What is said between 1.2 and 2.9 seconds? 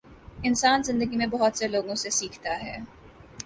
بہت سے لوگوں سے سیکھتا ہے۔